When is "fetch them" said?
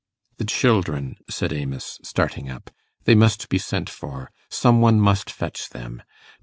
5.29-6.01